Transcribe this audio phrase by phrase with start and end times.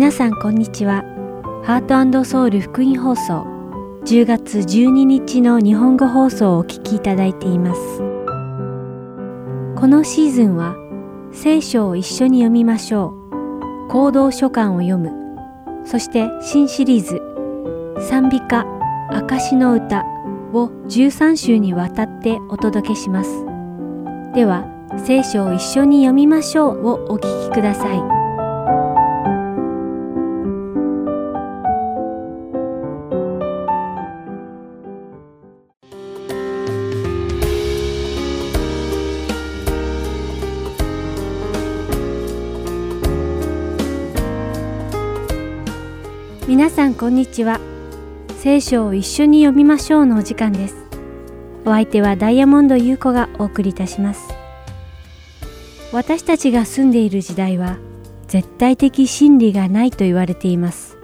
[0.00, 1.04] 皆さんこんにちは。
[1.62, 3.44] ハートソウル福音放送
[4.06, 7.98] 10月12日の日本語放送をお聞きいただいています。
[9.78, 10.74] このシーズンは
[11.32, 13.88] 聖書を一緒に読みましょう。
[13.90, 15.12] 行動書簡を読む。
[15.84, 17.20] そして新シリーズ
[18.08, 18.64] 賛美歌
[19.10, 20.06] 証の歌
[20.54, 23.44] を13週にわたってお届けします。
[24.34, 24.64] では
[25.04, 28.19] 聖書を一緒に読みましょうをお聞きください。
[46.70, 47.58] 皆さんこんにちは。
[48.38, 50.76] 聖書を一緒に読みましょうのお時間です。
[51.64, 54.32] お相手はダイヤモンド優子がお送りいたします。
[55.92, 57.76] 私たちが住んでいる時代は
[58.28, 60.96] 絶対的真理がないと言われています。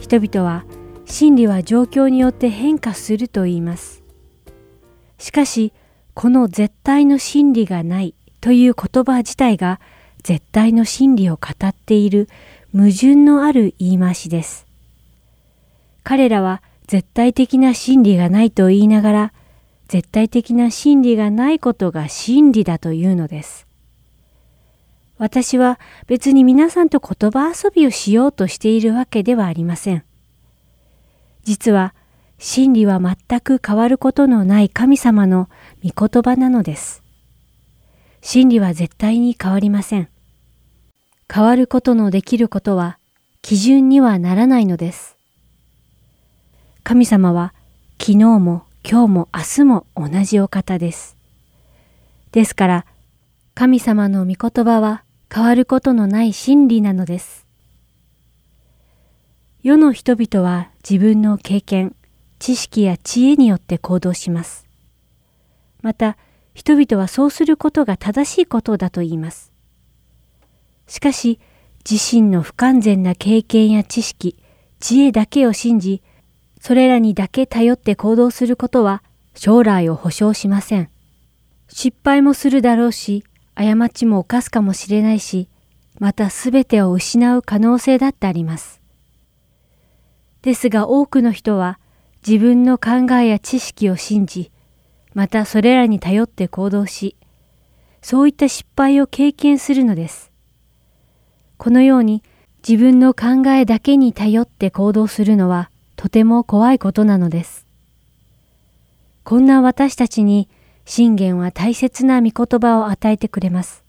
[0.00, 0.64] 人々は
[1.06, 4.02] 真理は状況によって変化すると言います。
[5.18, 5.72] しかし
[6.14, 9.80] この絶対の真理がないという言葉自体が
[10.24, 12.28] 絶対の真理を語っている
[12.72, 14.66] 矛盾のある言い回しです。
[16.04, 19.32] 彼らは絶対的な真理がないと言いながら、
[19.88, 23.66] 絶対的な真理がないことが真理だというのです。
[25.18, 30.04] 私は別に皆さんと言葉遊びをしようとしているわけではありません。
[31.42, 31.94] 実は
[32.38, 35.50] 真理は全く変わることのない神様の
[35.84, 37.02] 御言葉なのです。
[38.22, 40.08] 真理は絶対に変わりません。
[41.32, 42.98] 変わることのできることは
[43.40, 45.16] 基準にはならないのです。
[46.82, 47.54] 神様は
[48.00, 51.16] 昨日も今日も明日も同じお方です。
[52.32, 52.86] ですから
[53.54, 57.46] 神様の御言葉は変わることのない真理なのです。
[59.62, 61.94] 世の人々は自分の経験、
[62.38, 64.66] 知識や知恵によって行動します。
[65.82, 66.16] また、
[66.54, 69.49] 人々はそうすることが正しいことだと言います。
[70.90, 71.38] しかし、
[71.88, 74.36] 自身の不完全な経験や知識、
[74.80, 76.02] 知恵だけを信じ、
[76.60, 79.04] それらにだけ頼って行動することは
[79.36, 80.90] 将来を保証しません。
[81.68, 83.22] 失敗もするだろうし、
[83.54, 85.48] 過ちも犯すかもしれないし、
[86.00, 88.80] またすべてを失う可能性だってあります。
[90.42, 91.78] ですが多くの人は
[92.26, 94.50] 自分の考えや知識を信じ、
[95.14, 97.14] またそれらに頼って行動し、
[98.02, 100.29] そういった失敗を経験するのです。
[101.60, 102.22] このように
[102.66, 107.66] 自分の考えだけに頼って行動するのはとても怖いことなのです。
[109.24, 110.48] こんな私たちに
[110.86, 113.84] 信玄は大切な御言葉を与えてくれます。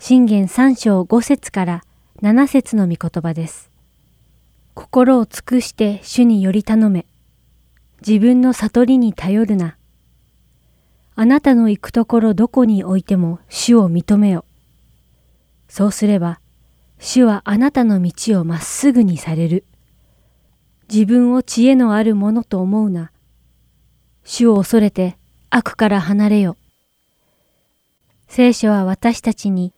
[0.00, 1.84] 信玄三章五節から
[2.20, 3.70] 七節の御言葉です。
[4.74, 7.06] 心を尽くして主により頼め。
[8.04, 9.76] 自分の悟りに頼るな。
[11.14, 14.44] あなたの行くところどこにおいても主を認めよ。
[15.68, 16.40] そうすれば、
[16.98, 19.64] 主はあなたの道をまっすぐにされる。
[20.92, 23.10] 自分を知恵のあるものと思うな。
[24.24, 25.16] 主を恐れて
[25.50, 26.56] 悪から離れよ。
[28.28, 29.72] 聖書は私たちに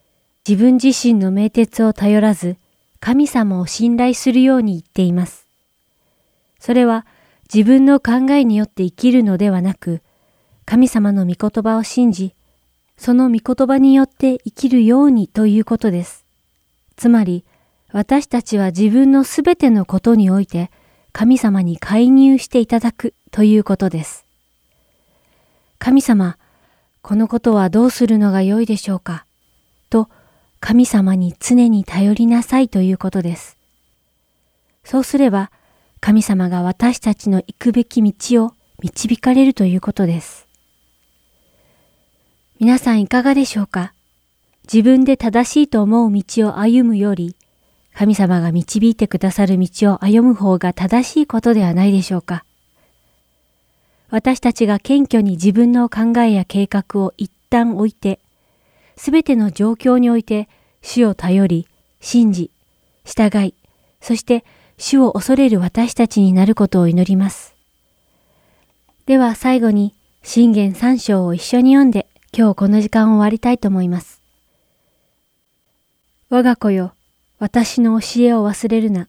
[0.48, 2.56] 自分自身の名鉄を頼らず、
[3.00, 5.46] 神様を信頼するように言っています。
[6.58, 7.06] それは
[7.52, 10.02] 自分の考えによって生きるのではなく、
[10.64, 12.34] 神様の御言葉を信じ、
[12.98, 16.26] その御言葉によって生きるようにということです。
[16.96, 17.44] つまり、
[17.92, 20.70] 私たちは自分のすべてのことにおいて
[21.12, 24.26] 神様に介入していただくということです。
[25.78, 26.36] 神様、
[27.00, 29.24] このことはどうするのが良いでしょうか？
[29.90, 30.10] と
[30.60, 33.56] 神様に常に頼りなさいということです。
[34.82, 35.52] そうすれば
[36.00, 40.47] 神様が私たちの行くべき道を導かれるということです。
[42.60, 43.94] 皆さんいかがでしょうか？
[44.64, 47.36] 自分で正しいと思う道を歩むより、
[47.94, 52.44] 神様が導いてくださる道を歩む方が正しいことではないでしょうか？
[54.10, 58.18] 私たちが謙虚に自分の考えや計画を一旦置いて、
[58.96, 60.48] すべての状況において
[60.82, 61.68] 主を頼り、
[62.00, 62.50] 信じ、
[63.04, 63.54] 従い、
[64.00, 64.44] そして
[64.78, 67.54] 主を恐れる私たちになることを祈ります。
[69.06, 69.94] では最後に
[70.24, 74.20] 信玄三章を一緒に読んで今日この時間を終わりたいと思います。
[76.30, 76.92] 我が子よ、
[77.38, 79.08] 私の教えを忘れるな。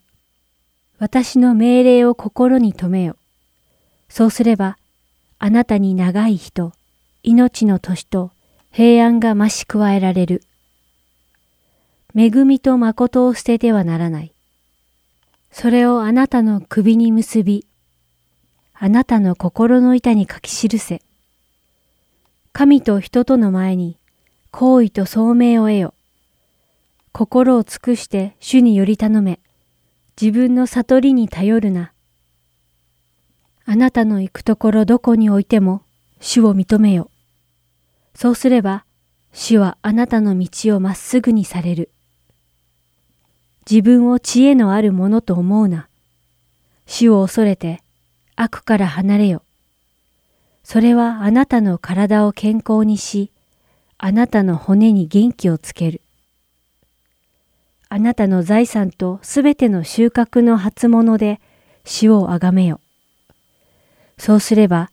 [0.99, 3.17] 私の命令を心に留めよ。
[4.07, 4.77] そうすれば、
[5.37, 6.73] あなたに長い人、
[7.23, 8.31] 命の年と
[8.71, 10.43] 平安が増し加えられる。
[12.15, 14.33] 恵みと誠を捨ててはならない。
[15.51, 17.65] それをあなたの首に結び、
[18.73, 21.01] あなたの心の板に書き記せ。
[22.59, 23.97] 神と人との前に、
[24.51, 25.93] 好意と聡明を得よ。
[27.13, 29.39] 心を尽くして主により頼め。
[30.21, 31.93] 自分の悟りに頼るな。
[33.63, 35.83] あなたの行くところどこにおいても
[36.19, 37.09] 主を認めよ。
[38.13, 38.83] そうすれば
[39.31, 41.89] 主はあなたの道をまっすぐにされる。
[43.71, 45.87] 自分を知恵のあるものと思うな。
[46.85, 47.81] 主を恐れて
[48.35, 49.43] 悪から離れよ。
[50.71, 53.31] それはあなたの体を健康にし、
[53.97, 56.03] あなたの骨に元気をつける。
[57.87, 61.41] あなたの財産とすべての収穫の初物で
[61.85, 62.81] 主をあがめよ。
[64.19, 64.91] そうすれば、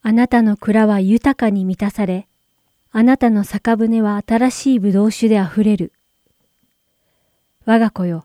[0.00, 2.26] あなたの蔵は豊かに満たされ、
[2.90, 5.92] あなたの酒舟は新しい葡萄酒であふれる。
[7.66, 8.24] 我が子よ、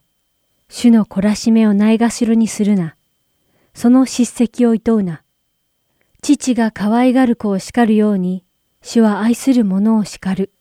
[0.69, 2.95] 主の懲らしめをないがしろにするな。
[3.73, 5.23] その叱責を厭うな。
[6.23, 8.45] 父が可愛がる子を叱るように、
[8.81, 10.53] 主は愛する者を叱る。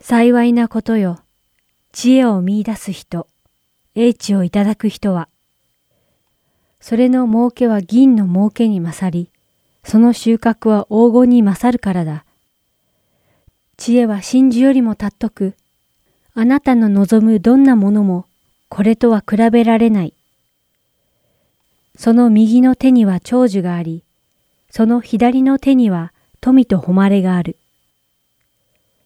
[0.00, 1.18] 幸いなことよ、
[1.90, 3.26] 知恵を見出す人、
[3.96, 5.28] 英知をいただく人は、
[6.80, 9.32] それの儲けは銀の儲けに勝り、
[9.82, 12.24] その収穫は黄金に勝るからだ。
[13.76, 15.54] 知恵は真珠よりも尊く、
[16.32, 18.26] あなたの望むどんなものも
[18.68, 20.15] これとは比べられない。
[21.96, 24.04] その右の手には長寿があり、
[24.70, 27.56] その左の手には富と誉れがある。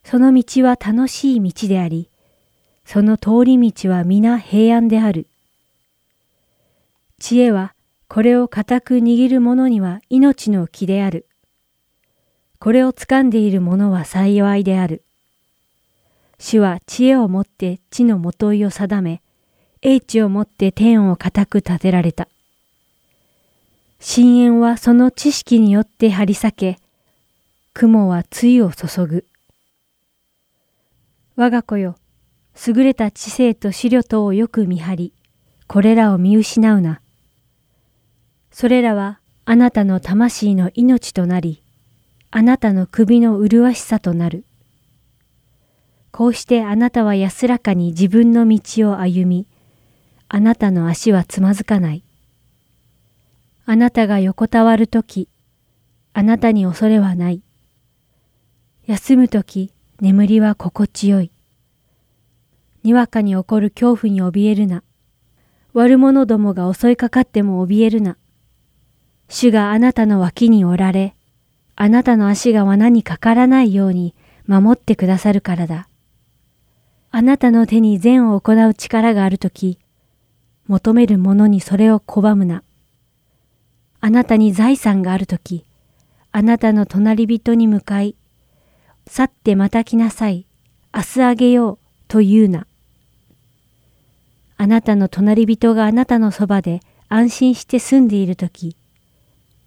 [0.04, 2.08] その道は楽しい道であり、
[2.84, 5.26] その通り道は皆平安である。
[7.20, 7.74] 知恵は
[8.08, 11.26] これを固く握る者には命の木である。
[12.58, 15.04] これを掴んでいる者は幸いである。
[16.40, 19.22] 主は知恵をもって地のもといを定め、
[19.82, 22.26] 英知をもって天を固く立てられた。
[24.02, 26.78] 深淵はその知識によって張り裂け、
[27.74, 29.26] 雲は露を注ぐ。
[31.36, 31.96] 我が子よ、
[32.66, 35.14] 優れた知性と資料とをよく見張り、
[35.66, 37.02] これらを見失うな。
[38.50, 41.62] それらはあなたの魂の命となり、
[42.30, 44.46] あなたの首の麗しさとなる。
[46.10, 49.46] こうしてあなたは安らかに自分の道を歩み、
[50.28, 52.02] あなたの足はつまずかない。
[53.70, 55.28] あなたが横たわるとき、
[56.12, 57.40] あなたに恐れはない。
[58.88, 61.30] 休むとき、眠りは心地よい。
[62.82, 64.82] にわかに起こる恐怖に怯えるな。
[65.72, 68.16] 悪者どもが襲いかかっても怯えるな。
[69.28, 71.14] 主があなたの脇におられ、
[71.76, 74.16] あなたの足が罠にかからないように
[74.48, 75.88] 守ってくださるからだ。
[77.12, 79.78] あなたの手に善を行う力があるとき、
[80.66, 82.64] 求める者にそれを拒むな。
[84.02, 85.64] あなたに財産があるとき、
[86.32, 88.16] あなたの隣人に向かい、
[89.06, 90.46] 去ってまた来なさい、
[90.94, 92.66] 明日あげよう、と言うな。
[94.56, 98.76] あなたの隣人があなたのそばで安心して住んでいるとき、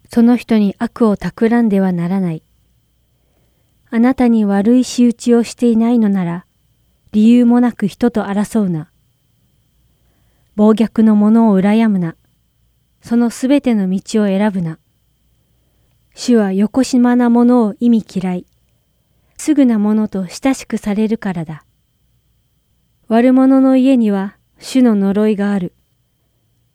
[0.08, 2.42] その人に悪を企んではならない。
[3.90, 6.46] あなたに悪い仕打ちをしていないのなら、
[7.12, 8.90] 理由もなく人と争うな。
[10.56, 12.16] 暴虐の者を羨むな。
[13.04, 14.78] そのすべての道を選ぶな。
[16.14, 18.46] 主は横島なものを意味嫌い。
[19.36, 21.66] すぐなものと親しくされるからだ。
[23.08, 25.74] 悪者の家には主の呪いがある。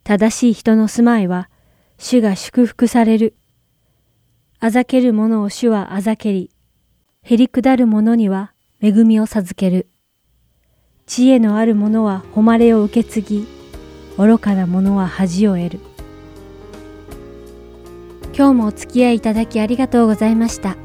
[0.04, 1.50] 正しい人の住まいは
[1.98, 3.36] 主が祝福される。
[4.60, 6.52] あざける者を主はあざけり、
[7.24, 9.90] へりくだる者には恵みを授ける。
[11.08, 13.48] 知恵のある者は誉れを受け継ぎ、
[14.16, 15.89] 愚かな者は恥を得る。
[18.40, 20.78] 今日もお付き合いいただきありがとうございました。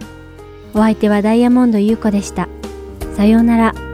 [0.75, 2.49] お相手はダイヤモンド優子でした。
[3.15, 3.94] さようなら。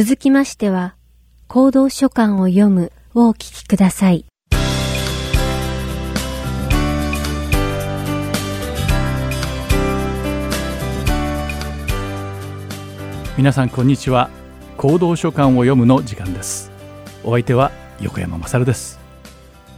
[0.00, 0.94] 続きましては、
[1.48, 4.26] 行動書簡を読むをお聞きください。
[13.36, 14.30] 皆さんこんにちは。
[14.76, 16.70] 行動書簡を読むの時間です。
[17.24, 19.00] お相手は横山まさるです。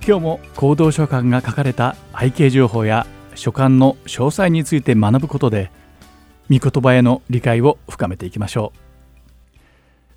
[0.07, 5.71] 今日も行動書簡が書かれた背景情報や書簡の詳細について学ぶことで
[6.51, 8.90] 御言葉への理解を深めていきましょう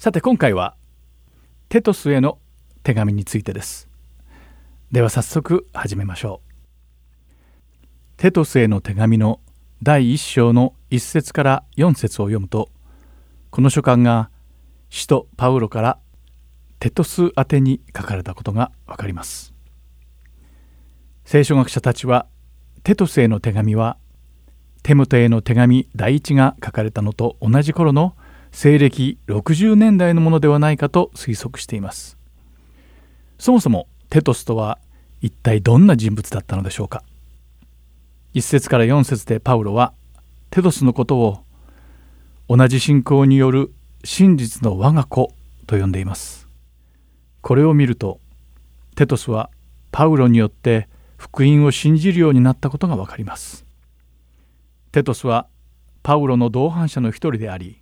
[0.04, 0.76] さて今回は
[1.70, 2.38] テトスへの
[2.84, 3.88] 手紙についてです。
[4.92, 6.52] では早速始めましょう。
[8.18, 9.40] テトスへの手紙の
[9.82, 12.68] 第1章の1節から4節を読むと
[13.50, 14.30] この書簡が
[14.90, 16.00] 使徒パウロから
[16.80, 19.54] テトス宛てに書かれたことがわかります。
[21.24, 22.28] 聖書学者たちは
[22.84, 23.96] テトスへの手紙は
[24.82, 28.18] テムテへの手紙第一が書かれたのと同じ頃の
[28.54, 32.18] 西暦60年代のものではないかと推測しています。
[33.40, 34.78] そもそもテトスとは
[35.22, 37.04] 一体どんな人物だったのでしょうか
[38.36, 39.92] ？1節から4節でパウロは
[40.52, 41.44] テトスのことを
[42.48, 45.34] 同じ信仰による真実の我が子
[45.66, 46.48] と呼んでいます。
[47.42, 48.20] これを見ると
[48.96, 49.50] テトスは
[49.92, 53.66] パウロによって福音を信じるようになったことがわかります。
[54.92, 55.48] テトスは
[56.04, 57.82] パウロの同伴者の一人であり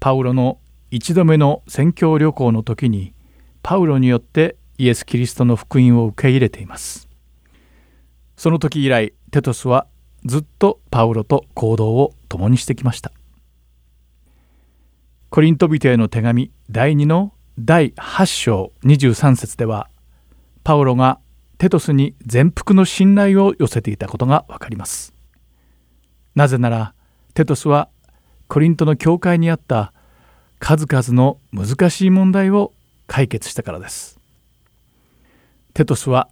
[0.00, 0.58] パウロの
[0.90, 3.12] 一度目の宣教旅行の時に
[3.62, 7.08] パウロによってイエス・キリストの福音を受け入れています。
[8.36, 9.86] その時以来テトスは
[10.24, 13.12] ずっとパウロと行動を共にしてきました。
[15.30, 19.90] コリント人への手紙第2の第8章23節では
[20.62, 21.18] パウロが
[21.58, 25.12] テトスに全幅の信頼を寄せていたことがわかります。
[26.36, 26.94] なぜなら
[27.34, 27.88] テトスは
[28.48, 29.92] コリントの教会にあった
[30.58, 32.72] 数々の難しい問題を
[33.06, 34.18] 解決したからです。
[35.74, 36.28] テトスは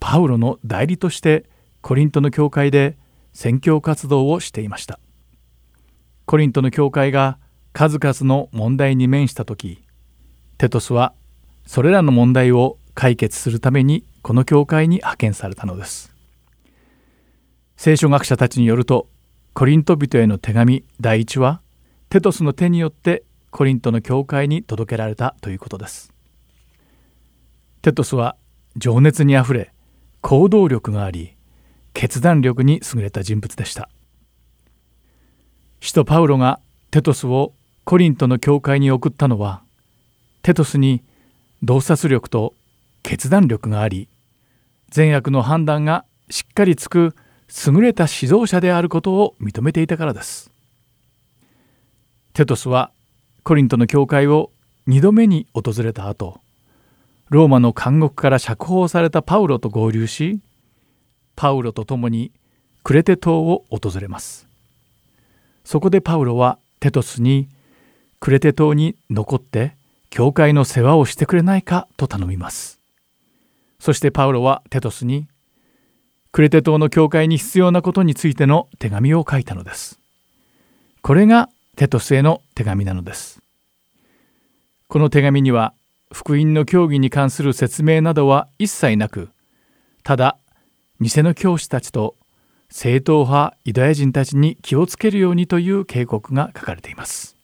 [0.00, 1.44] パウロの代理として
[1.82, 2.96] コリントの教会で
[3.32, 4.98] 宣教活動をしていました。
[6.24, 7.38] コリントの教会が
[7.72, 9.82] 数々の問題に面した時
[10.58, 11.14] テトスは
[11.66, 16.12] それらの問題を解決するためにこの教会に派遣されたのです
[17.76, 19.08] 聖書学者たちによると
[19.58, 21.60] コリント人への手紙第一は
[22.10, 26.12] テトスの手によってコリントの教会に届けられたということです。
[27.82, 28.36] テトスは
[28.76, 29.72] 情熱にあふれ
[30.20, 31.34] 行動力があり
[31.92, 33.90] 決断力に優れた人物でした。
[35.80, 36.60] 使徒パウロが
[36.92, 39.64] テトスをコリントの教会に送ったのは
[40.42, 41.02] テトスに
[41.64, 42.54] 洞察力と
[43.02, 44.08] 決断力があり
[44.90, 47.16] 善悪の判断がしっかりつく
[47.48, 50.50] 優れた指導者であることを認めていたからです。
[52.34, 52.92] テトスは
[53.42, 54.50] コリントの教会を
[54.86, 56.40] 2度目に訪れた後
[57.30, 60.40] ローマの監獄から釈放されたパウロと合流し
[61.36, 62.32] パウロと共に
[62.84, 64.48] クレテ島を訪れます。
[65.64, 67.48] そこでパウロはテトスに
[68.20, 69.76] クレテ島に残って
[70.10, 72.80] 教会の世話をしてくれないかと頼みます。
[73.78, 75.28] そしてパウロはテトスに
[76.38, 79.98] クレテ島の教会に必要なことについての手紙を書いたのです。
[81.02, 83.42] これがテトスへの手紙なのです。
[84.86, 85.74] この手紙には
[86.12, 89.30] 福音の教義に関する説明などは一切なく
[90.04, 90.38] ただ
[91.00, 92.14] 偽の教師たちと
[92.70, 97.34] 正統派ユダヤ人たちに気をつけるようにという警告が書かれています。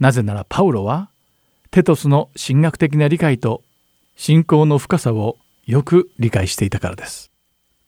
[0.00, 1.10] なぜならパウロは
[1.70, 3.62] テトスの神学的な理解と
[4.16, 7.30] 信仰の深さをよく理解していたからです。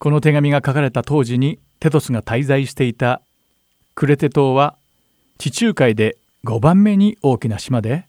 [0.01, 3.21] この手紙が書かれた当時にテトスが滞在していた
[3.93, 4.75] クレテ島は
[5.37, 8.07] 地中海で5番目に大きな島で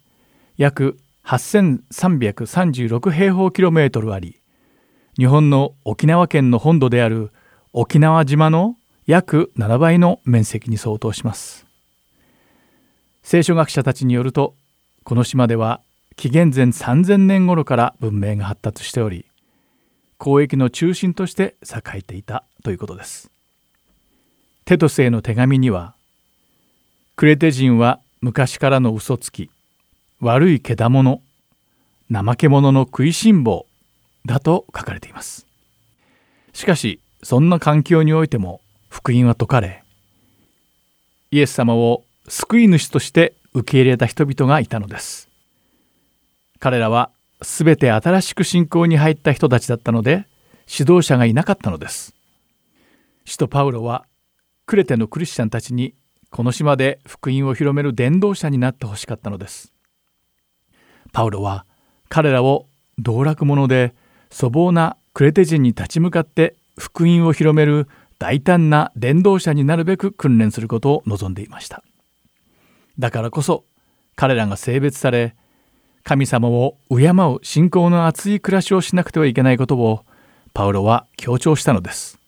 [0.56, 4.40] 約8336平方キロメートルあり
[5.18, 7.30] 日本の沖縄県の本土である
[7.74, 11.66] 沖縄島の約7倍の面積に相当します。
[13.22, 14.54] 聖書学者たちによると
[15.04, 15.82] この島では
[16.16, 19.26] 紀元前3000年頃から文明が発達しており
[20.24, 23.28] 交易の中心として栄えていたということです。
[24.64, 25.94] テトスへの手紙には
[27.16, 29.50] クレテ人は昔からの嘘つき
[30.20, 31.22] 悪いけだもの
[32.08, 33.66] 怠け者の食いしん坊
[34.24, 35.44] だと書かれています。
[36.52, 39.82] しかしそんな環境においても福音は説かれ
[41.32, 45.28] イエス様を救い主として受け入れた人々がいたのです。
[46.60, 47.10] 彼らは
[47.42, 50.26] 全て新しく信仰に入った人たちだったので
[50.68, 52.14] 指導者がいなかったのです。
[53.24, 54.06] 使徒パウロは
[54.66, 55.94] クレテのクリスチャンたちに
[56.30, 59.72] この島で福音を広める伝道者になってほしかったのです。
[61.12, 61.66] パウロは
[62.08, 63.94] 彼らを道楽者で
[64.30, 71.82] 粗暴なクレテ人に立ち向かって福音を広める大胆な伝道者になるべく訓練することを望んでいました
[72.98, 73.64] だからこそ
[74.14, 75.34] 彼らが性別され
[76.04, 80.04] 神様を敬う信仰の厚い暮らしをしなくてはいけないことを
[80.54, 82.18] パウロは強調したのです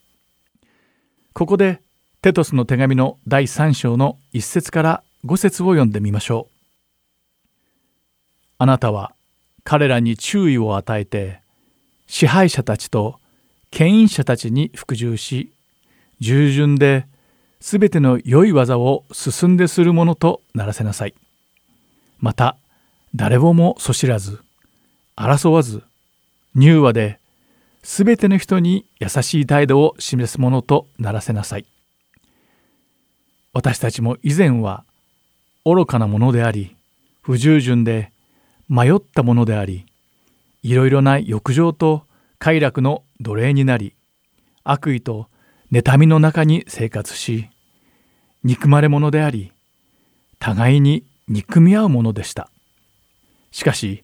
[1.32, 1.80] ここで
[2.22, 6.54] テトスの手紙の第3章の1節から5節を読んでみましょう
[8.58, 9.14] あなたは
[9.64, 11.40] 彼らに注意を与えて
[12.06, 13.18] 支配者たちと
[13.70, 15.52] 権威者たちに服従し
[16.20, 17.06] 従順で
[17.60, 21.14] 全ての良い技を進んでするものとならせなさい。
[22.18, 22.56] また
[23.14, 24.40] 誰をもそしらず
[25.16, 25.83] 争わず
[26.57, 27.20] 柔和で
[27.83, 31.66] 全ての人に優しい態度を示すものとならせなさい。
[33.55, 34.85] 私たちも以前は
[35.64, 36.77] 愚かなものであり
[37.22, 38.12] 不従順で
[38.68, 39.87] 迷ったものであり
[40.62, 42.03] いろいろな欲情と
[42.38, 43.94] 快楽の奴隷になり
[44.64, 45.29] 悪意と
[45.70, 47.48] 妬みの中に生活し
[48.42, 49.53] 憎まれ者であり
[50.40, 52.50] 互いに憎み合うものでした
[53.54, 54.02] しかし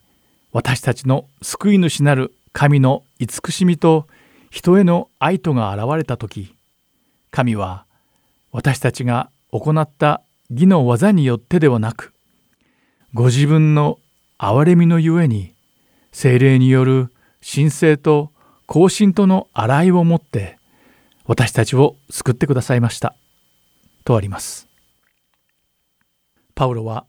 [0.53, 4.07] 私たちの救い主なる神の慈しみと
[4.49, 6.55] 人への愛とが現れた時
[7.33, 7.85] 神は
[8.53, 12.13] 私たちが行った義の技によってではなく
[13.13, 13.99] ご自分の
[14.39, 15.53] 憐れみのゆえに
[16.13, 17.09] 精霊による
[17.45, 18.31] 神聖と
[18.67, 20.59] 行進との洗いをもって
[21.25, 23.17] 私たちを救ってくださいました。
[24.05, 24.69] とあります。
[26.55, 27.05] パウロは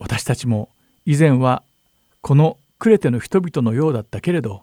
[0.00, 0.70] 私たちも
[1.06, 1.62] 以前は
[2.20, 4.62] このクレテの人々のようだったけれど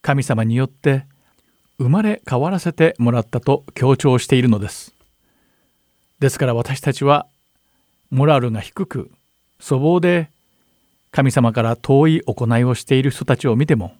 [0.00, 1.06] 神様によって
[1.78, 4.94] 生まれ変わらせてもらったと強調しているのです。
[6.20, 7.26] ですから私たちは
[8.10, 9.10] モラルが低く
[9.60, 10.30] 粗暴で
[11.10, 13.94] 神様から遠い行いをしている人たちを見ても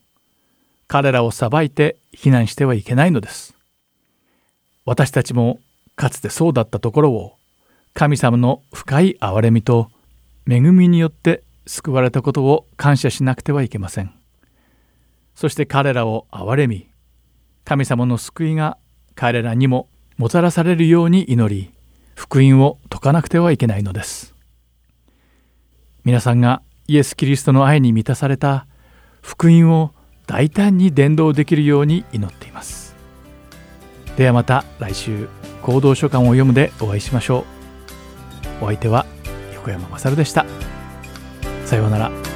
[0.87, 3.54] 彼らを裁いて非難してはいけないのです。
[4.85, 5.61] 私たちも
[5.96, 7.35] かつてそうだったところを
[7.94, 9.90] 神様の深い憐れみと
[10.48, 14.12] 恵みによって救われたことを感謝しなくてはいけません。
[15.35, 16.88] そして彼らを憐れみ
[17.64, 18.79] 神様の救いが
[19.14, 21.72] 彼らにももたらされるように祈り
[22.14, 24.35] 福音を説かなくてはいけないのです。
[26.05, 28.66] 皆さんがイエス・キリストの愛に満たされた
[29.22, 29.94] 福音を
[30.27, 32.94] 大胆に伝道できるように祈っています。
[34.16, 35.29] ではまた来週
[35.62, 37.44] 行動書簡を読むでお会いしましょ
[38.61, 38.64] う。
[38.64, 39.07] お相手は
[39.55, 40.44] 横山勝でした。
[41.72, 42.31] さようなら。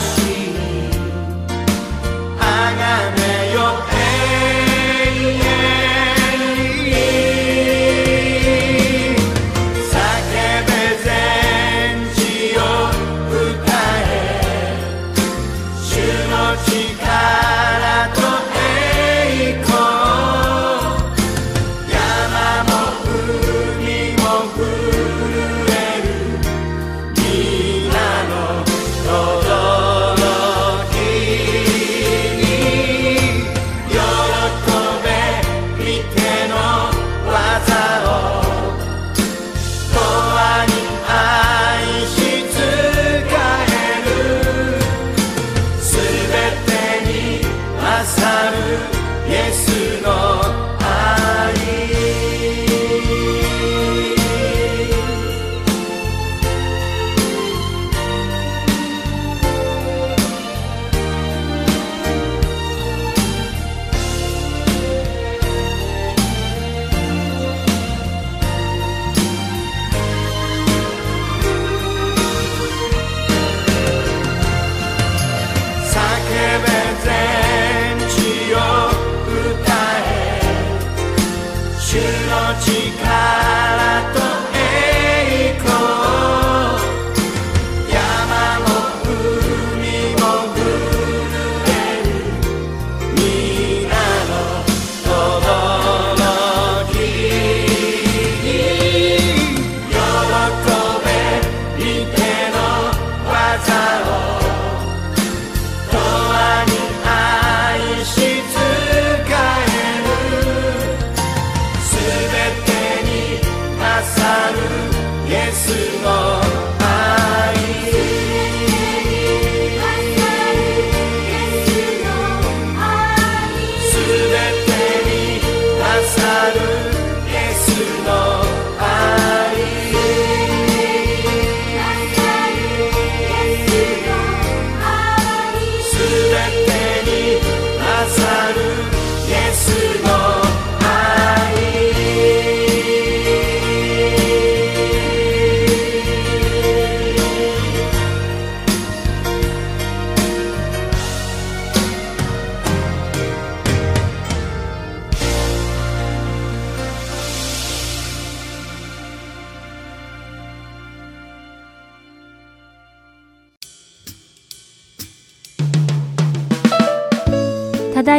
[0.00, 0.27] flash.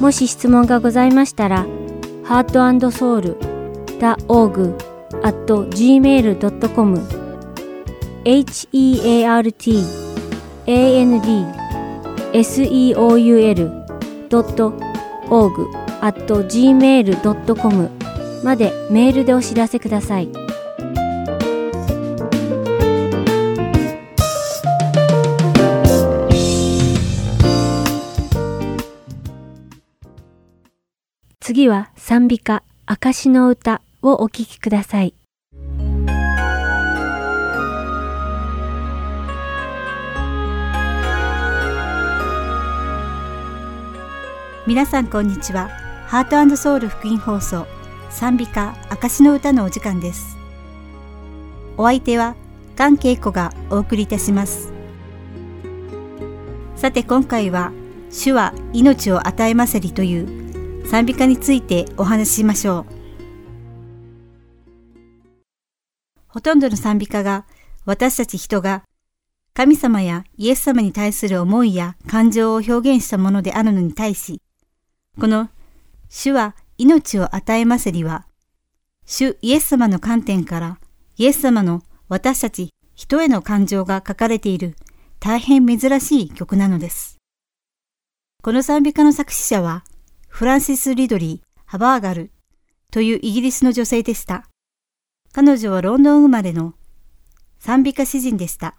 [0.00, 1.66] もし質問がございましたら、
[2.24, 4.74] heartandsoul.org
[5.22, 7.28] at gmail.com
[8.28, 9.48] heart
[10.66, 11.22] and
[12.32, 13.78] seoul.org
[16.00, 17.90] at gmail.com
[18.44, 20.47] までメールでお知らせください。
[31.48, 35.14] 次は賛美歌証の歌をお聴きください。
[44.66, 45.70] 皆さんこんにちは。
[46.06, 47.66] ハートソウル福音放送
[48.10, 50.36] 賛美歌証の歌のお時間です。
[51.78, 52.36] お相手は
[52.76, 54.70] 関恵子がお送りいたします。
[56.76, 57.72] さて今回は
[58.10, 60.47] 主は命を与えませりという
[60.90, 62.86] 賛美歌についてお話ししましょう。
[66.28, 67.44] ほとんどの賛美歌が
[67.84, 68.84] 私たち人が
[69.52, 74.40] 神様やイエス様に対する思いや感情を表現したものであるのに対し、
[75.20, 75.50] この
[76.08, 78.26] 主は命を与えますりは、
[79.04, 80.78] 主イエス様の観点から
[81.18, 84.74] イエス様の私たち人への感情が書かれている
[85.20, 87.18] 大変珍しい曲なのです。
[88.42, 89.84] この賛美歌の作詞者は
[90.28, 92.30] フランシス・リドリー・ハバーガル
[92.92, 94.48] というイギリスの女性でした。
[95.32, 96.74] 彼女はロンドン生まれの
[97.58, 98.76] 賛美歌詩人でした。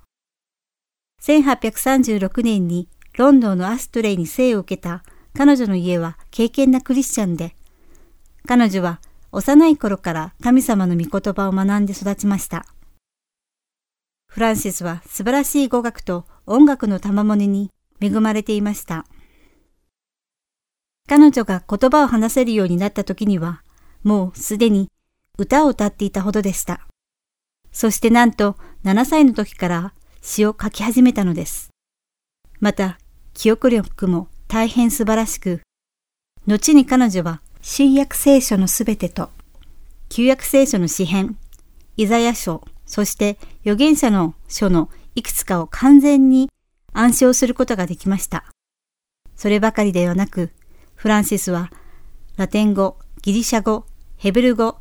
[1.21, 5.03] 1836年にロンドンのアストレイに生を受けた
[5.35, 7.55] 彼女の家は敬虔なクリスチャンで、
[8.47, 12.65] 彼女は幼い頃から神様の御言葉を学んで育ちました。
[14.27, 19.05] フランシスは素晴らしい語学と音楽の賜物に恵まれていました。
[21.10, 23.63] 彼女が言葉を話せるようになった時には、
[24.04, 24.91] もうすでに
[25.39, 26.86] 歌を歌っていたほどでした。
[27.72, 31.72] そしてなんと7歳の時から詩を書き始めたのです。
[32.60, 33.00] また、
[33.34, 35.62] 記憶力も大変素晴らしく、
[36.45, 39.32] 後に彼女は新約聖書のすべてと、
[40.10, 41.39] 旧約聖書の詩編、
[41.98, 46.52] イザヤ書、そして預言者の書のいくつかを完全に
[46.93, 48.45] 暗唱することができました。
[49.36, 50.52] そればかりではなく、
[50.99, 51.71] フランシスは
[52.35, 53.85] ラテン語、ギリシャ語、
[54.17, 54.79] ヘブル語、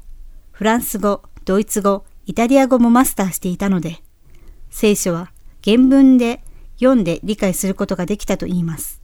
[0.50, 4.02] フランス語、ドイツ語、イタリア語もマスターしていたので、
[4.68, 5.30] 聖書は
[5.64, 6.42] 原文で
[6.80, 9.00] 読んで理解することができたと言います。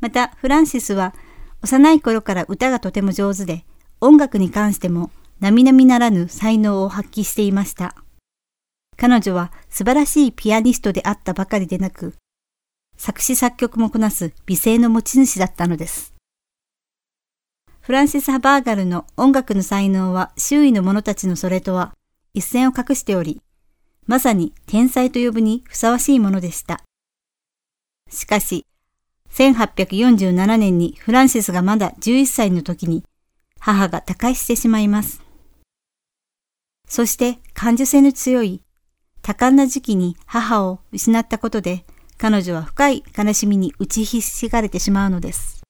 [0.00, 1.14] また、フランシスは
[1.62, 3.64] 幼い頃から歌がとても上手で、
[4.00, 7.94] 音楽に関しても並々ならぬ才能を発揮していました。
[8.96, 12.14] 彼女は素晴らしいピアニストであったばかりでなく、
[13.04, 16.14] 作詞作曲もこなす美声の持ち主だったのです。
[17.80, 21.94] フランシス・ハバーガルの音楽の才能は周囲の者たちのそれとは
[22.32, 23.42] 一線を画しており、
[24.06, 26.84] まさに天才と呼ぶにふさわしいものでした。
[28.08, 28.66] しかし、
[29.30, 33.02] 1847年にフランシスがまだ11歳の時に
[33.58, 35.20] 母が他界してしまいます。
[36.86, 38.62] そして感受性の強い
[39.22, 41.84] 多感な時期に母を失ったことで
[42.22, 45.60] 彼女は深い悲しみに打ちひしがれてしまうのです。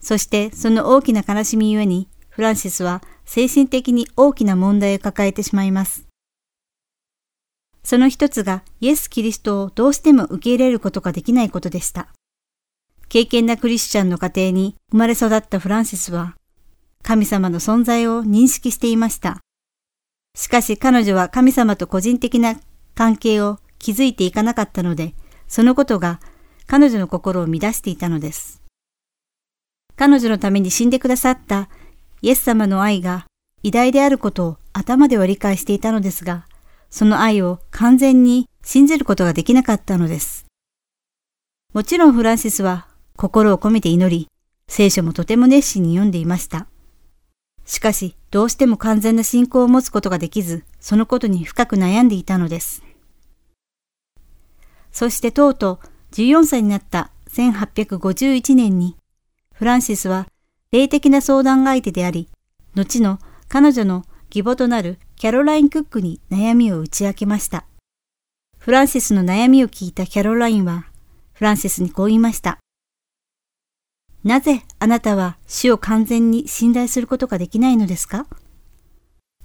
[0.00, 6.06] そしてその大きな悲しみゆえにフランシスは精神的に大きな問題を抱えてしまいます。
[7.82, 12.06] その一つがイエス・キリストをどうしても受け入れることができないことでした。
[13.08, 16.36] 敬虔なクリスチャンの家庭に生まれ育ったフランシスは、
[17.02, 19.40] 神様の存在を認識していました。
[20.36, 22.54] しかし彼女は神様と個人的な
[22.94, 25.16] 関係を築いていかなかったので、
[25.52, 26.18] そのことが
[26.66, 28.62] 彼女の心を乱していたのです。
[29.96, 31.68] 彼女のために死んでくださった
[32.22, 33.26] イエス様の愛が
[33.62, 36.46] 偉大であることを頭では理解していたのですが、
[36.88, 40.46] その愛を完全に信じることができなかったのです。
[41.74, 42.86] もちろんフランシスは
[43.18, 44.28] 心を込めて祈り、
[44.68, 46.66] 聖書もとても熱心に読んでいました。
[47.66, 52.82] しかし、どうしても完全な信仰を持つことができず、そのことに深く悩んでいたのです。
[54.92, 58.96] そしてとうとう14歳になった1851年に、
[59.54, 60.28] フランシスは
[60.70, 62.28] 霊的な相談相手であり、
[62.74, 67.64] 後の彼女の義母となるキャロライン・クックに悩みを打ち明けました。
[68.58, 70.86] フランシスの悩みを聞いたキャロラインは、
[71.32, 72.58] フランシスにこう言いました。
[74.24, 78.26] なぜあなたは死を完全に信頼することができないのですか？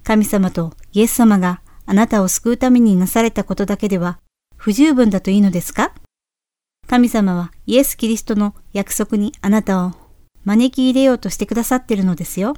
[0.04, 4.20] 神様とイエス様があなたを救うためになされたことだけでは
[4.68, 5.94] 不十分だといいのですか？
[6.86, 9.92] 神様はイエス・キリストの約束にあなたを
[10.44, 12.54] 招き入れようとしてくださっているのですよ。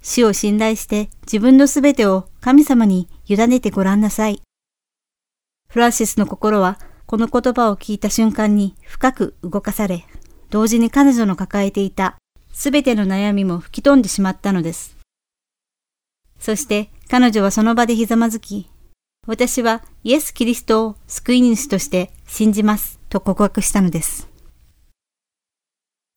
[0.00, 4.40] 死を信頼して自分のすべてを神様に委ねてごらんなさい。
[5.68, 10.06] フランシスの心はこの言葉を聞いた瞬間に深く動かされ、
[10.48, 12.16] 同時に彼女の抱えていた
[12.54, 14.96] すべての悩みも吹き飛んでしまったのです。
[16.38, 18.70] そして彼女はその場でひざまずき、
[19.28, 24.26] 私はイエス・キリストを救い主として信じますと告白したのです。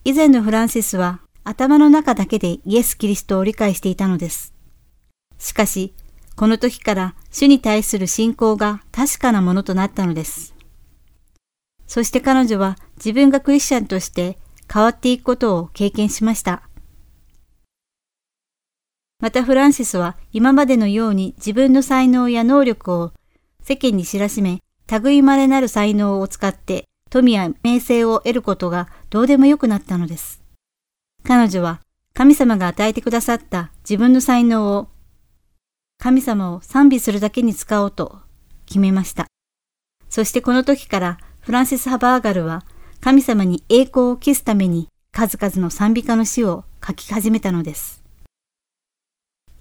[0.06, 4.54] 以前のフランシスは頭の中だけでイエス・キリストを理解していたのです。
[5.38, 5.94] しかし、
[6.38, 10.56] この時から主に対する信仰が確かなものとなったのです。
[11.88, 14.38] そして彼女は自分がクリスチャンとして
[14.74, 16.64] 変わっていくことを経験しました。
[19.22, 23.14] またフランシスは今までのように自分の才能や能力を
[23.64, 24.60] 世間に知らしめ、
[25.04, 30.42] 類まれなる才能を使って富や名声を得ることがどうでもよくなったのです。
[31.24, 31.82] 彼女は
[32.14, 34.90] 神様が与えてくださった自分の才能を
[36.00, 38.20] 神様を賛美するだけに使おうと
[38.66, 39.28] 決めました。
[40.10, 42.66] そしてこの時からフランシス・ハバーガルは
[43.00, 48.01] 神様に栄光を期すために数々の賛美歌の詩を書き始めたのです。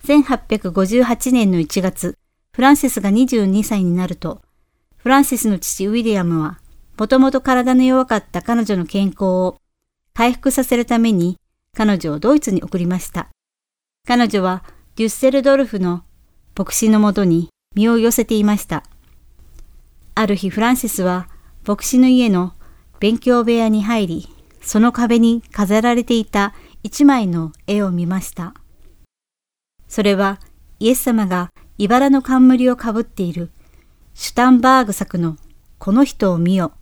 [0.05, 2.17] 1858年の1月、
[2.53, 4.43] フランシスが22歳になると、
[4.97, 6.59] フランシスの父ウィリアムは、
[6.99, 9.57] もともと体の弱かった彼女の健康を
[10.13, 11.39] 回復させるために
[11.75, 13.29] 彼女をドイツに送りました。
[14.07, 14.65] 彼女は
[14.97, 16.03] デュッセルドルフの
[16.55, 18.85] 牧師のもとに身を寄せていました。
[20.15, 21.29] ある日フランシスは
[21.67, 22.53] 牧師の家の
[22.99, 24.29] 勉強部屋に入り、
[24.61, 28.53] その壁に飾られていた一枚の絵を見ました。
[29.91, 30.39] それは
[30.79, 33.51] イエス様が茨の冠をかぶっている
[34.15, 35.37] シュタンバーグ作の
[35.79, 36.73] この人を見よ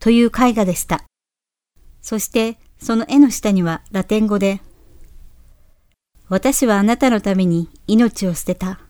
[0.00, 1.04] という絵画でした。
[2.00, 4.62] そしてその絵の下にはラテン語で、
[6.30, 8.80] 私はあなたのために命を捨てた。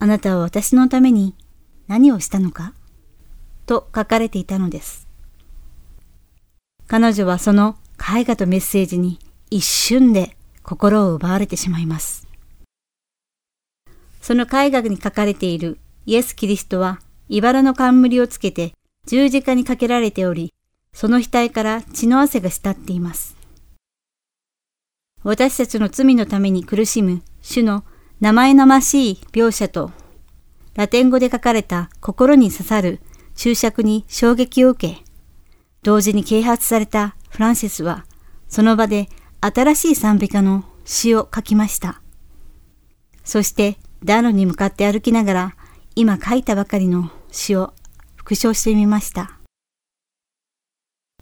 [0.00, 1.36] あなたは私のために
[1.86, 2.74] 何をしたのか
[3.66, 5.06] と書かれていたのです。
[6.88, 9.20] 彼女はその絵画とメッセージに
[9.50, 12.29] 一瞬で心を奪われてしまいます。
[14.20, 18.72] その絵画に書かれているイエス・キリストは茨の冠をつけて
[19.06, 20.52] 十字架にかけられており、
[20.92, 23.36] その額から血の汗が滴っています。
[25.22, 27.84] 私たちの罪のために苦しむ主の
[28.20, 29.92] 名前のましい描写と、
[30.74, 33.00] ラテン語で書かれた心に刺さる
[33.34, 35.04] 注釈に衝撃を受け、
[35.82, 38.04] 同時に啓発されたフランシスは、
[38.48, 39.08] その場で
[39.40, 42.02] 新しい賛美歌の詩を書きました。
[43.24, 45.56] そして暖炉に向かって歩きながら、
[45.94, 47.74] 今書いたばかりの詩を
[48.16, 49.38] 復唱してみました。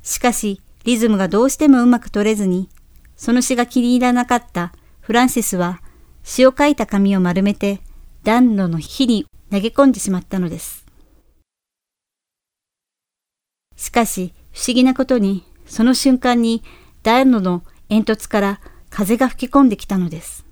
[0.03, 2.69] しかし、リズムがどうしてもうまく取れずに、
[3.17, 5.81] その詩が気に入らなかったフランシスは
[6.23, 7.81] 詩を書いた紙を丸めて
[8.23, 10.87] 暖炉の火に投げ込んでしまったのです。
[13.77, 16.63] しかし、不思議なことに、その瞬間に
[17.03, 18.61] 暖炉の煙突から
[18.91, 20.48] 風が吹き込んできたのです。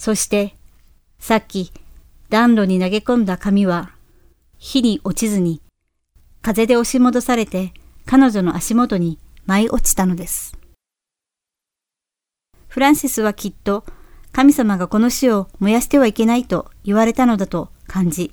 [0.00, 0.54] そして、
[1.18, 1.74] さっき
[2.30, 3.90] 暖炉に投げ込んだ紙は、
[4.56, 5.60] 火に落ちずに、
[6.40, 7.74] 風で押し戻されて
[8.06, 10.56] 彼女の足元に舞い落ちたのです。
[12.68, 13.84] フランシスはきっと
[14.32, 18.32] 神様がこの死を燃やしてはいけないと言われたのだと感じ、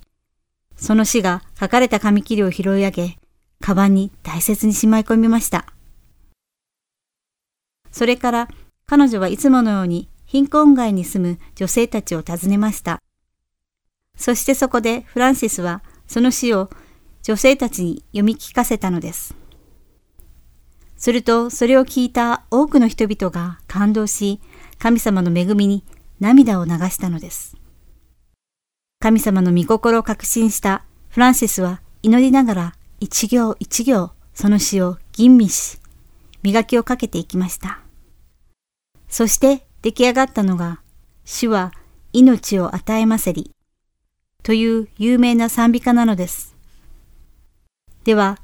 [0.78, 3.18] その死が書かれた紙切れを拾い上げ、
[3.60, 5.66] カバンに大切にしまい込みました。
[7.92, 8.48] それから
[8.86, 13.02] 彼女はいつものように貧困街に住む女性たちを訪ねました。
[14.16, 16.70] そしてそこでフランシスはその詩を
[17.24, 19.36] 女性たちに読み聞かせたのです。
[20.98, 24.42] するとそれを聞いた多くの人々が感動し、
[24.80, 25.84] 神様の恵みに
[26.20, 27.56] 涙を流したのです。
[29.00, 35.80] 神様の御心を確信したフランシスは祈りながら一行一行その詩を吟味し、
[36.42, 37.80] 磨きをかけていきました。
[39.08, 40.82] そして出来上がったのが、
[41.24, 41.72] 主は
[42.12, 43.52] 命を与えませり、
[44.44, 46.58] という有名な賛美歌なのです。
[48.04, 48.38] では、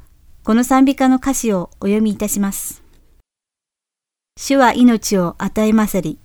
[0.46, 2.82] この賛美歌の歌詞をお読みいたします。
[4.38, 6.18] 主は命を与えませり、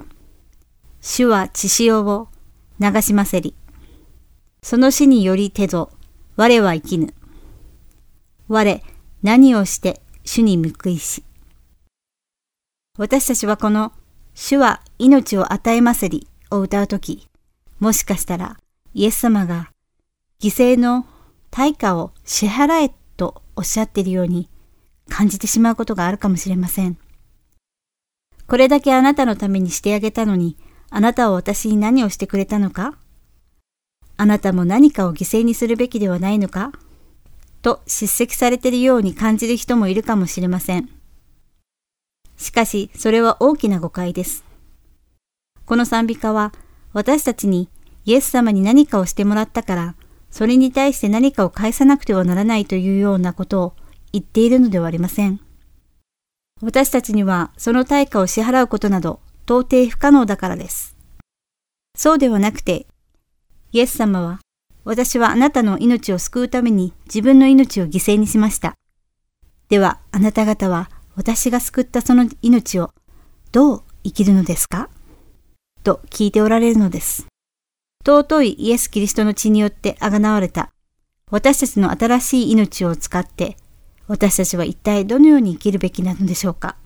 [1.01, 2.29] 主は血潮を
[2.79, 3.57] 流しませり、
[4.63, 5.91] その死により手ぞ、
[6.37, 7.13] 我は生きぬ。
[8.47, 8.83] 我、
[9.25, 11.25] 何をして主に報いし。
[12.97, 13.93] 私たちはこの
[14.35, 17.29] 主は命を与えませりを歌うとき、
[17.79, 18.57] もしかしたら
[18.95, 19.71] イエス様が
[20.41, 21.07] 犠牲の
[21.51, 24.49] 対価を支払えとおっしゃっているように
[25.09, 26.99] 感じてしまうことがあるかもしれません。
[28.47, 30.57] これだけあなたのためにしてあげたのに、
[30.91, 32.95] あなたは私に何をしてくれたのか？
[34.17, 36.73] あなたも何かを犠牲にするべきではないのか？
[37.63, 40.89] と叱責されているように感じる人もいるかもしれません。
[42.37, 44.45] しかし、それは大きな誤解です。
[45.69, 46.55] この賛美歌は、
[46.95, 47.69] 私たちに
[48.07, 49.97] イエス様に何かをしてもらったから、
[50.31, 53.75] それに対して何かを返さなくてはならないというようなことを
[54.11, 55.41] 言っているのではありません。
[56.63, 60.97] 私たちにはその対価を支払うことなど到底不可能だからです。
[61.95, 62.87] そうではなくて、
[63.73, 64.41] イエス様は、
[64.85, 68.73] 私はあなたの命を救うために自分の命を犠牲にしました。
[69.69, 72.91] では、あなた方は私が救ったその命を
[73.53, 74.89] どう生きるのですか？
[75.83, 77.29] と聞いておられるのです。
[78.09, 80.71] 尊いイエス・キリストの血によってあがなわれた
[81.31, 83.59] 私たちの新しい命を使って
[84.07, 86.77] 私たちは一体どのように生きるべきなのでしょうか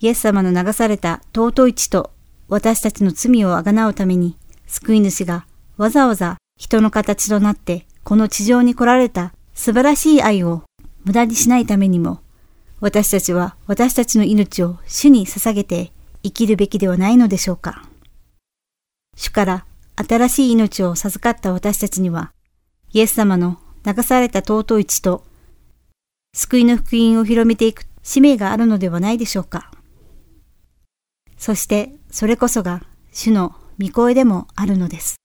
[0.00, 2.10] イエス様の流された尊い血と
[2.48, 4.36] 私たちの罪をあがなうために
[4.66, 5.46] 救い主が
[5.76, 10.64] わざわざ人の形となってこの地上に来られた素晴らしい愛を
[11.04, 12.20] 無駄にしないためにも
[12.80, 15.92] 私たちは私たちの命を主に捧げて
[16.24, 17.88] 生きるべきではないのでしょうか。
[19.16, 22.32] 主から新しい命を授かった私たちには、
[22.92, 25.24] イエス様の流された尊い血と、
[26.34, 29.70] 救いの福音を広めていく使命があるのではないでしょうか。
[31.36, 35.16] そしてそれこそが主の御声でもあるのです。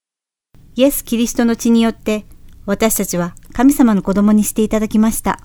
[0.76, 2.26] イエス・キリストの血によって
[2.66, 5.40] 私たちは神様の子供にしていただきました。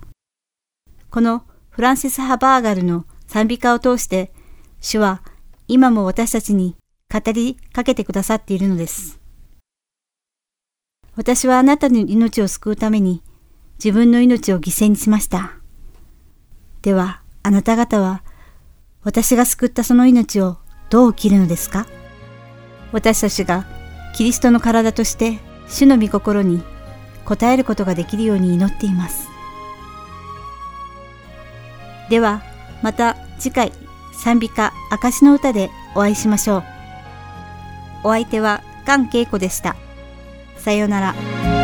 [1.11, 4.33] このフランシス・ハバーガルの賛美歌を通して、
[4.81, 5.23] 主は
[5.67, 6.77] 今も私たちに
[7.15, 9.21] 語りかけてくださっているのです。
[11.15, 13.23] 私はあなたの命を救うために
[13.79, 15.53] 自分の命を犠牲にしました。
[16.83, 18.25] では、あなた方は
[19.05, 20.59] 私が救ったその命を
[20.91, 21.87] どう生きるのですか？
[22.91, 23.65] 私たちが
[24.17, 25.39] キリストの体として
[25.69, 26.65] 主の御心に
[27.27, 29.29] 応えることができるように祈っています。
[32.11, 32.43] では、
[32.83, 33.73] また次回、
[34.13, 36.65] 賛美歌証の歌でお会いしましょう。
[38.05, 39.75] お相手は菅恵子でした。
[40.57, 41.64] さようなら。